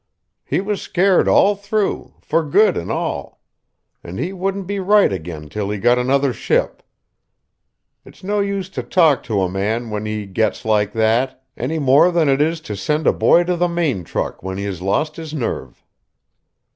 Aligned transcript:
He 0.43 0.61
was 0.61 0.81
scared 0.81 1.27
all 1.27 1.55
through, 1.55 2.15
for 2.23 2.43
good 2.43 2.75
and 2.75 2.91
all; 2.91 3.39
and 4.03 4.17
he 4.17 4.33
wouldn't 4.33 4.65
be 4.65 4.79
right 4.79 5.13
again 5.13 5.47
till 5.47 5.69
he 5.69 5.77
got 5.77 5.99
another 5.99 6.33
ship. 6.33 6.81
It's 8.03 8.23
no 8.23 8.39
use 8.39 8.67
to 8.69 8.81
talk 8.81 9.21
to 9.25 9.43
a 9.43 9.47
man 9.47 9.91
when 9.91 10.07
he 10.07 10.25
gets 10.25 10.65
like 10.65 10.91
that, 10.93 11.43
any 11.55 11.77
more 11.77 12.11
than 12.11 12.27
it 12.29 12.41
is 12.41 12.61
to 12.61 12.75
send 12.75 13.05
a 13.05 13.13
boy 13.13 13.43
to 13.43 13.55
the 13.55 13.67
main 13.67 14.03
truck 14.03 14.41
when 14.41 14.57
he 14.57 14.63
has 14.63 14.81
lost 14.81 15.17
his 15.17 15.35
nerve. 15.35 15.83